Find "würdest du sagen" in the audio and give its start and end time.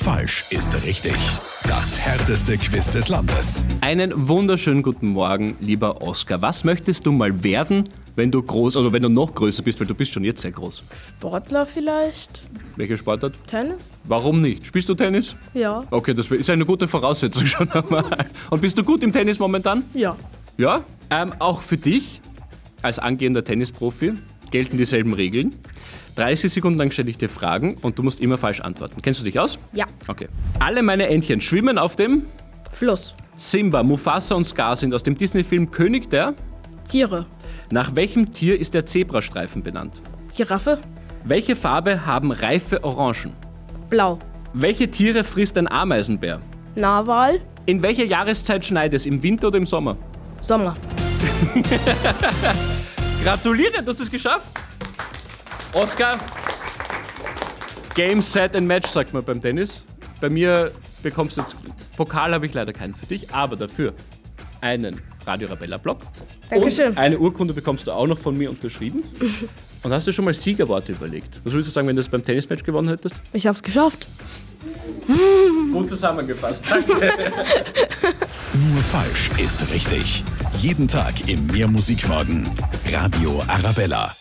71.54-71.88